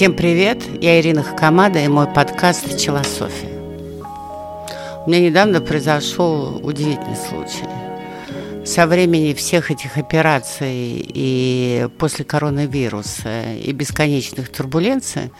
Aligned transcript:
Всем 0.00 0.14
привет, 0.14 0.62
я 0.80 0.98
Ирина 0.98 1.22
Хакамада 1.22 1.78
и 1.78 1.86
мой 1.86 2.06
подкаст 2.06 2.78
«Челософия». 2.78 3.50
У 5.04 5.10
меня 5.10 5.20
недавно 5.20 5.60
произошел 5.60 6.58
удивительный 6.66 7.16
случай. 7.16 7.68
Со 8.64 8.86
времени 8.86 9.34
всех 9.34 9.70
этих 9.70 9.98
операций 9.98 11.04
и 11.06 11.86
после 11.98 12.24
коронавируса 12.24 13.52
и 13.52 13.70
бесконечных 13.72 14.48
турбуленций, 14.48 15.32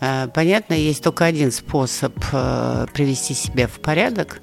э, 0.00 0.28
понятно, 0.34 0.74
есть 0.74 1.02
только 1.02 1.24
один 1.24 1.50
способ 1.50 2.12
э, 2.30 2.86
привести 2.92 3.32
себя 3.32 3.66
в 3.66 3.80
порядок 3.80 4.42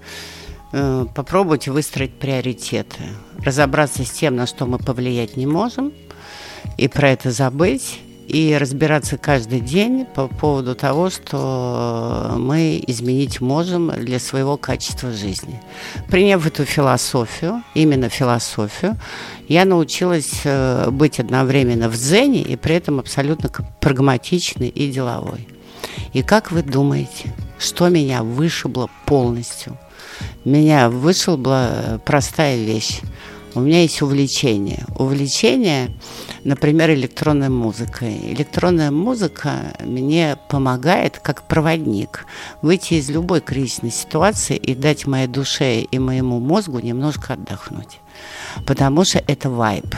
э,– 0.74 1.06
попробовать 1.14 1.68
выстроить 1.68 2.18
приоритеты, 2.18 3.04
разобраться 3.46 4.04
с 4.06 4.10
тем, 4.10 4.38
на 4.38 4.48
что 4.48 4.66
мы 4.66 4.80
повлиять 4.80 5.38
не 5.38 5.46
можем, 5.46 5.94
и 6.80 6.88
про 6.88 7.12
это 7.12 7.30
забыть, 7.30 8.00
и 8.32 8.56
разбираться 8.58 9.18
каждый 9.18 9.60
день 9.60 10.06
по 10.06 10.28
поводу 10.28 10.74
того, 10.74 11.10
что 11.10 12.36
мы 12.38 12.82
изменить 12.88 13.42
можем 13.42 13.92
для 13.92 14.20
своего 14.20 14.56
качества 14.56 15.12
жизни. 15.12 15.62
Приняв 16.08 16.48
эту 16.48 16.64
философию, 16.64 17.62
именно 17.74 18.08
философию, 18.08 18.98
я 19.50 19.66
научилась 19.66 20.42
э, 20.46 20.90
быть 20.92 21.20
одновременно 21.20 21.90
в 21.90 21.96
дзене 21.96 22.42
и 22.42 22.56
при 22.56 22.76
этом 22.76 23.00
абсолютно 23.00 23.50
прагматичной 23.82 24.70
и 24.70 24.90
деловой. 24.90 25.48
И 26.14 26.22
как 26.24 26.52
вы 26.52 26.64
думаете, 26.64 27.34
что 27.60 27.90
меня 27.90 28.24
вышибло 28.24 28.90
полностью? 29.06 29.78
Меня 30.46 30.90
вышибла 30.90 32.02
простая 32.06 32.58
вещь. 32.64 33.02
У 33.54 33.60
меня 33.60 33.82
есть 33.82 34.02
увлечение. 34.02 34.86
Увлечение, 34.98 35.90
например, 36.46 36.92
электронной 36.92 37.50
музыкой. 37.50 38.34
Электронная 38.34 38.92
музыка 38.92 39.74
мне 39.84 40.38
помогает, 40.48 41.20
как 41.20 41.44
проводник, 41.48 42.26
выйти 42.62 42.94
из 42.94 43.10
любой 43.10 43.42
кризисной 43.42 43.92
ситуации 43.92 44.56
и 44.56 44.74
дать 44.74 45.06
моей 45.06 45.28
душе 45.28 45.82
и 45.82 46.00
моему 46.00 46.40
мозгу 46.40 46.80
немножко 46.80 47.34
отдохнуть. 47.34 48.00
Потому 48.66 49.04
что 49.04 49.22
это 49.28 49.50
вайб. 49.50 49.96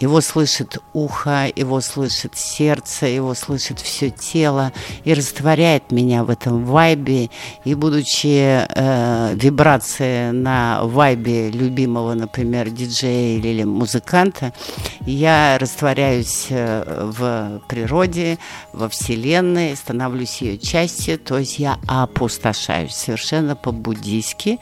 Его 0.00 0.20
слышит 0.20 0.78
ухо, 0.92 1.46
его 1.54 1.80
слышит 1.80 2.36
сердце, 2.36 3.06
его 3.06 3.34
слышит 3.34 3.80
все 3.80 4.10
тело 4.10 4.72
и 5.04 5.12
растворяет 5.12 5.90
меня 5.90 6.22
в 6.22 6.30
этом 6.30 6.64
вайбе. 6.64 7.30
И 7.64 7.74
будучи 7.74 8.64
э, 8.68 9.34
вибрации 9.34 10.30
на 10.30 10.84
вайбе 10.84 11.50
любимого, 11.50 12.14
например, 12.14 12.70
диджея 12.70 13.38
или 13.38 13.64
музыканта, 13.64 14.52
я 15.00 15.58
растворяюсь 15.58 16.46
э, 16.50 17.10
в 17.16 17.60
природе, 17.66 18.38
во 18.72 18.88
Вселенной, 18.88 19.74
становлюсь 19.74 20.40
ее 20.42 20.58
частью, 20.58 21.18
то 21.18 21.38
есть 21.38 21.58
я 21.58 21.78
опустошаюсь 21.88 22.94
совершенно 22.94 23.56
по-буддийски. 23.56 24.60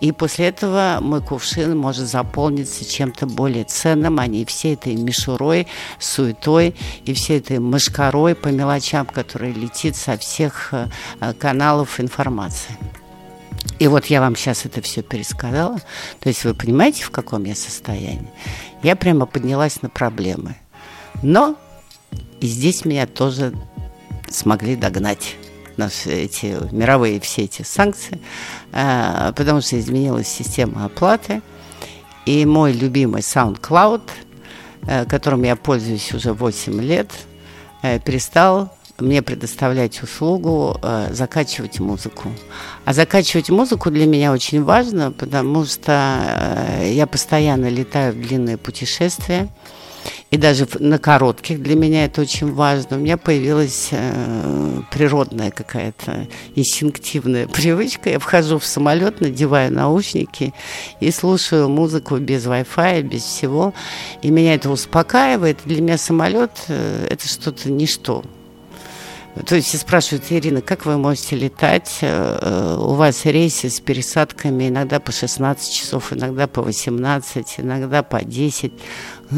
И 0.00 0.12
после 0.12 0.46
этого 0.46 0.98
мой 1.00 1.22
кувшин 1.22 1.76
может 1.76 2.06
заполниться 2.06 2.84
чем-то 2.84 3.26
более 3.26 3.64
ценным, 3.64 4.20
они 4.20 4.44
все 4.44 4.75
этой 4.76 4.94
мишурой, 4.94 5.66
суетой 5.98 6.74
и 7.04 7.12
всей 7.14 7.38
этой 7.38 7.58
мышкарой 7.58 8.34
по 8.34 8.48
мелочам, 8.48 9.06
которая 9.06 9.52
летит 9.52 9.96
со 9.96 10.16
всех 10.16 10.72
э, 10.72 10.88
каналов 11.34 12.00
информации. 12.00 12.76
И 13.78 13.88
вот 13.88 14.06
я 14.06 14.20
вам 14.20 14.36
сейчас 14.36 14.64
это 14.64 14.80
все 14.80 15.02
пересказала. 15.02 15.78
То 16.20 16.28
есть 16.28 16.44
вы 16.44 16.54
понимаете, 16.54 17.04
в 17.04 17.10
каком 17.10 17.44
я 17.44 17.54
состоянии? 17.54 18.30
Я 18.82 18.96
прямо 18.96 19.26
поднялась 19.26 19.82
на 19.82 19.90
проблемы. 19.90 20.56
Но 21.22 21.56
и 22.40 22.46
здесь 22.46 22.84
меня 22.84 23.06
тоже 23.06 23.52
смогли 24.30 24.76
догнать 24.76 25.36
наши 25.76 26.10
эти 26.10 26.56
мировые 26.72 27.20
все 27.20 27.42
эти 27.42 27.62
санкции, 27.62 28.20
э, 28.72 29.32
потому 29.36 29.60
что 29.60 29.78
изменилась 29.78 30.28
система 30.28 30.86
оплаты. 30.86 31.42
И 32.24 32.44
мой 32.44 32.72
любимый 32.72 33.20
SoundCloud– 33.20 34.02
которым 35.08 35.42
я 35.42 35.56
пользуюсь 35.56 36.12
уже 36.12 36.32
8 36.32 36.80
лет, 36.80 37.10
э, 37.82 37.98
перестал 37.98 38.72
мне 38.98 39.20
предоставлять 39.20 40.02
услугу 40.02 40.78
э, 40.82 41.08
закачивать 41.12 41.80
музыку. 41.80 42.30
А 42.84 42.92
закачивать 42.92 43.50
музыку 43.50 43.90
для 43.90 44.06
меня 44.06 44.32
очень 44.32 44.62
важно, 44.62 45.12
потому 45.12 45.64
что 45.66 46.80
я 46.82 47.06
постоянно 47.06 47.68
летаю 47.68 48.12
в 48.14 48.20
длинные 48.20 48.56
путешествия 48.56 49.48
и 50.36 50.38
даже 50.38 50.68
на 50.80 50.98
коротких 50.98 51.62
для 51.62 51.76
меня 51.76 52.04
это 52.04 52.20
очень 52.20 52.52
важно. 52.52 52.98
У 52.98 53.00
меня 53.00 53.16
появилась 53.16 53.88
э, 53.90 54.82
природная 54.90 55.50
какая-то 55.50 56.28
инстинктивная 56.54 57.46
привычка. 57.58 58.10
Я 58.10 58.18
вхожу 58.18 58.58
в 58.58 58.66
самолет, 58.66 59.22
надеваю 59.22 59.72
наушники 59.72 60.52
и 61.00 61.10
слушаю 61.10 61.70
музыку 61.70 62.18
без 62.18 62.44
Wi-Fi, 62.44 63.00
без 63.00 63.22
всего. 63.22 63.72
И 64.20 64.30
меня 64.30 64.54
это 64.54 64.68
успокаивает. 64.68 65.60
Для 65.64 65.80
меня 65.80 65.96
самолет 65.96 66.50
э, 66.68 67.06
это 67.08 67.26
что-то 67.26 67.70
ничто. 67.70 68.22
То 69.44 69.54
есть 69.54 69.78
спрашивают, 69.78 70.24
Ирина, 70.30 70.62
как 70.62 70.86
вы 70.86 70.96
можете 70.96 71.36
летать? 71.36 71.98
Э, 72.00 72.76
у 72.80 72.94
вас 72.94 73.26
рейсы 73.26 73.68
с 73.68 73.80
пересадками 73.80 74.68
иногда 74.68 74.98
по 74.98 75.12
16 75.12 75.72
часов, 75.72 76.12
иногда 76.12 76.46
по 76.46 76.62
18, 76.62 77.56
иногда 77.58 78.02
по 78.02 78.24
10. 78.24 78.72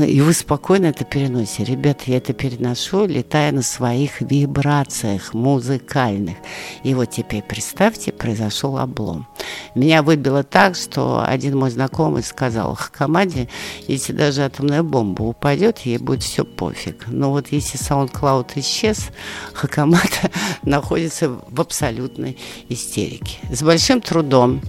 И 0.07 0.21
вы 0.21 0.33
спокойно 0.35 0.87
это 0.87 1.05
переносите. 1.05 1.65
Ребята, 1.65 2.05
я 2.07 2.19
это 2.19 2.33
переношу, 2.33 3.07
летая 3.07 3.51
на 3.51 3.63
своих 3.63 4.21
вибрациях 4.21 5.35
музыкальных. 5.35 6.37
И 6.85 6.95
вот 6.95 7.11
теперь 7.11 7.43
представьте, 7.43 8.13
произошел 8.13 8.79
облом. 8.79 9.27
Меня 9.75 10.03
выбило 10.03 10.43
так, 10.43 10.77
что 10.77 11.25
один 11.27 11.59
мой 11.59 11.71
знакомый 11.71 12.23
сказал, 12.23 12.75
Хакамаде, 12.75 13.49
если 13.87 14.13
даже 14.13 14.43
атомная 14.45 14.83
бомба 14.83 15.23
упадет, 15.23 15.79
ей 15.81 15.99
будет 15.99 16.23
все 16.23 16.45
пофиг. 16.45 17.05
Но 17.07 17.31
вот 17.31 17.49
если 17.51 17.79
SoundCloud 17.79 18.53
исчез, 18.57 19.09
Хакамада 19.53 20.31
находится 20.63 21.29
в 21.29 21.61
абсолютной 21.61 22.39
истерике. 22.69 23.39
С 23.51 23.63
большим 23.63 24.01
трудом 24.01 24.61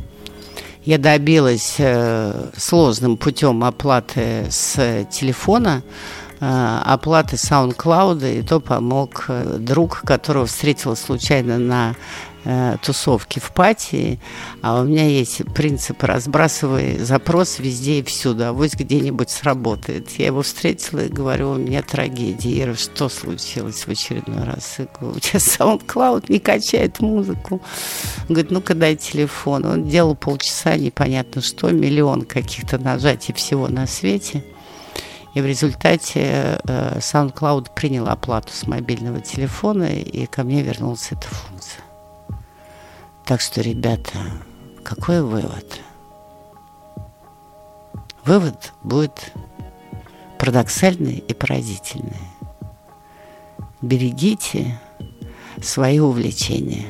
я 0.86 0.98
добилась 0.98 1.76
э, 1.78 2.50
сложным 2.58 3.18
путем 3.18 3.64
оплаты 3.64 4.46
с 4.50 5.06
телефона, 5.12 5.84
оплаты 6.40 7.36
SoundCloud, 7.36 8.40
и 8.40 8.42
то 8.42 8.60
помог 8.60 9.26
э, 9.28 9.58
друг, 9.60 10.02
которого 10.02 10.46
встретила 10.46 10.96
случайно 10.96 11.58
на 11.58 11.96
э, 12.46 12.78
тусовки 12.82 13.40
в 13.40 13.52
пати, 13.52 14.20
а 14.62 14.80
у 14.80 14.86
меня 14.86 15.06
есть 15.06 15.42
принцип 15.54 16.02
разбрасывай 16.02 16.98
запрос 17.00 17.60
везде 17.60 18.00
и 18.00 18.04
всюду, 18.04 18.46
а 18.46 18.54
вот 18.54 18.74
где-нибудь 18.74 19.30
сработает. 19.30 20.12
Я 20.18 20.28
его 20.28 20.42
встретила 20.42 21.06
и 21.06 21.10
говорю, 21.10 21.52
у 21.52 21.56
меня 21.56 21.82
трагедия. 21.82 22.64
Ира, 22.64 22.76
что 22.76 23.10
случилось 23.10 23.86
в 23.86 23.90
очередной 23.90 24.44
раз? 24.46 24.76
Я 24.78 24.88
говорю, 24.98 25.18
у 25.18 25.20
тебя 25.20 25.40
SoundCloud 25.40 26.26
не 26.30 26.40
качает 26.40 27.02
музыку. 27.02 27.62
Он 28.28 28.36
говорит, 28.36 28.52
ну-ка 28.52 28.76
дай 28.76 28.96
телефон. 28.96 29.66
Он 29.66 29.88
делал 29.88 30.16
полчаса, 30.16 30.78
непонятно 30.78 31.42
что, 31.42 31.70
миллион 31.70 32.22
каких-то 32.22 32.78
нажатий 32.78 33.34
всего 33.34 33.68
на 33.68 33.88
свете. 33.88 34.44
И 35.34 35.42
в 35.42 35.46
результате 35.46 36.60
э, 36.64 36.98
SoundCloud 37.00 37.72
принял 37.76 38.08
оплату 38.08 38.52
с 38.52 38.66
мобильного 38.66 39.22
телефона, 39.22 39.86
и 39.86 40.26
ко 40.26 40.44
мне 40.44 40.64
вернулась 40.64 41.12
эта 41.12 41.28
функция. 41.28 41.84
Так 43.26 43.42
что, 43.42 43.62
ребята, 43.62 44.18
какой 44.84 45.22
вывод? 45.22 45.82
Вывод 48.26 48.74
будет 48.84 49.34
парадоксальный 50.40 51.24
и 51.28 51.34
поразительный. 51.34 52.18
Берегите 53.82 54.80
свои 55.62 56.00
увлечения. 56.00 56.90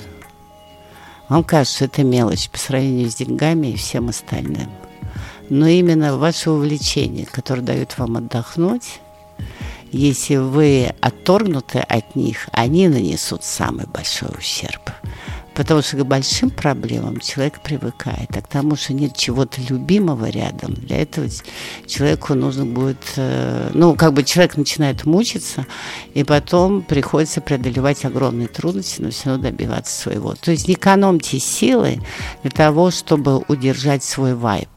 Вам 1.28 1.44
кажется, 1.44 1.86
это 1.86 2.04
мелочь 2.04 2.50
по 2.50 2.58
сравнению 2.58 3.12
с 3.12 3.16
деньгами 3.16 3.68
и 3.68 3.76
всем 3.76 4.10
остальным. 4.10 4.70
Но 5.50 5.68
именно 5.68 6.18
ваше 6.18 6.52
увлечение, 6.52 7.26
которое 7.26 7.62
дает 7.62 7.98
вам 7.98 8.18
отдохнуть, 8.18 9.00
если 9.92 10.36
вы 10.36 10.94
отторгнуты 11.02 11.80
от 11.80 12.16
них, 12.16 12.48
они 12.52 12.88
нанесут 12.88 13.44
самый 13.44 13.88
большой 13.88 14.30
ущерб. 14.38 14.92
Потому 15.56 15.82
что 15.82 15.98
к 15.98 16.06
большим 16.06 16.52
проблемам 16.52 17.20
человек 17.20 17.60
привыкает, 17.62 18.30
а 18.30 18.42
к 18.42 18.48
тому, 18.48 18.78
что 18.78 18.94
нет 18.94 19.18
чего-то 19.18 19.60
любимого 19.68 20.30
рядом, 20.30 20.74
для 20.74 21.02
этого 21.02 21.28
человеку 21.86 22.34
нужно 22.34 22.66
будет, 22.66 23.04
э, 23.18 23.72
ну, 23.74 23.96
как 23.96 24.14
бы 24.14 24.24
человек 24.24 24.56
начинает 24.56 25.06
мучиться, 25.06 25.66
и 26.14 26.24
потом 26.24 26.82
приходится 26.82 27.42
преодолевать 27.42 28.06
огромные 28.06 28.48
трудности, 28.48 29.02
но 29.02 29.10
все 29.10 29.32
равно 29.32 29.50
добиваться 29.50 30.00
своего. 30.00 30.34
То 30.36 30.52
есть 30.52 30.68
не 30.70 30.76
экономьте 30.76 31.40
силы 31.40 32.00
для 32.44 32.52
того, 32.52 32.90
чтобы 32.90 33.44
удержать 33.50 34.04
свой 34.04 34.36
вайб 34.36 34.70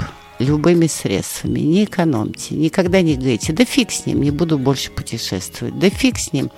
любыми 0.43 0.87
средствами. 0.87 1.61
Не 1.61 1.85
экономьте, 1.85 2.55
никогда 2.55 3.01
не 3.03 3.17
говорите, 3.17 3.53
да 3.53 3.65
фиг 3.65 3.91
с 3.91 4.07
ним, 4.07 4.23
не 4.23 4.31
буду 4.31 4.59
больше 4.59 4.91
путешествовать, 4.91 5.79
да 5.79 5.89
фиг 5.91 6.19
с 6.19 6.33
ним, 6.33 6.51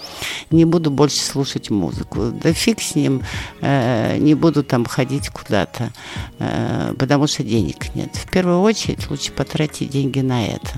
не 0.50 0.64
буду 0.64 0.90
больше 0.90 1.18
слушать 1.18 1.70
музыку, 1.70 2.32
да 2.32 2.52
фиг 2.52 2.80
с 2.80 2.94
ним, 2.94 3.22
э, 3.60 4.16
не 4.18 4.34
буду 4.34 4.62
там 4.62 4.84
ходить 4.84 5.28
куда-то, 5.28 5.92
э, 6.38 6.94
потому 6.98 7.26
что 7.26 7.42
денег 7.42 7.94
нет. 7.94 8.14
В 8.14 8.30
первую 8.30 8.60
очередь 8.60 9.08
лучше 9.10 9.32
потратить 9.32 9.90
деньги 9.90 10.20
на 10.20 10.46
это. 10.46 10.72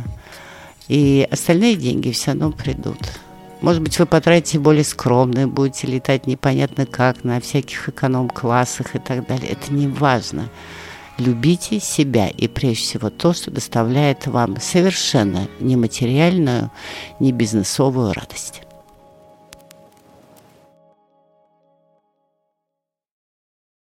И 0.88 1.26
остальные 1.30 1.76
деньги 1.76 2.10
все 2.12 2.32
равно 2.32 2.52
придут. 2.52 2.98
Может 3.60 3.82
быть, 3.82 3.98
вы 3.98 4.06
потратите 4.06 4.58
более 4.58 4.84
скромные, 4.84 5.46
будете 5.46 5.86
летать 5.86 6.26
непонятно 6.26 6.86
как, 6.86 7.24
на 7.24 7.40
всяких 7.40 7.88
эконом-классах 7.88 8.94
и 8.94 8.98
так 8.98 9.26
далее. 9.26 9.50
Это 9.50 9.72
не 9.72 9.88
важно. 9.88 10.48
Любите 11.18 11.80
себя 11.80 12.28
и 12.28 12.46
прежде 12.46 12.84
всего 12.84 13.10
то, 13.10 13.32
что 13.32 13.50
доставляет 13.50 14.26
вам 14.26 14.60
совершенно 14.60 15.48
нематериальную, 15.60 16.70
не 17.20 17.32
бизнесовую 17.32 18.12
радость. 18.12 18.65